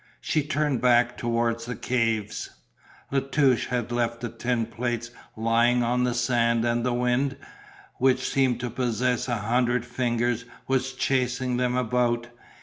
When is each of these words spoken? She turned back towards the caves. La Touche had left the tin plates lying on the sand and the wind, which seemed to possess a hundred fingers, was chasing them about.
She 0.19 0.41
turned 0.41 0.81
back 0.81 1.15
towards 1.15 1.67
the 1.67 1.75
caves. 1.75 2.49
La 3.11 3.19
Touche 3.19 3.67
had 3.67 3.91
left 3.91 4.19
the 4.19 4.29
tin 4.29 4.65
plates 4.65 5.11
lying 5.37 5.83
on 5.83 6.05
the 6.05 6.15
sand 6.15 6.65
and 6.65 6.83
the 6.83 6.91
wind, 6.91 7.37
which 7.99 8.27
seemed 8.27 8.59
to 8.61 8.71
possess 8.71 9.27
a 9.27 9.35
hundred 9.37 9.85
fingers, 9.85 10.45
was 10.67 10.93
chasing 10.93 11.57
them 11.57 11.77
about. 11.77 12.29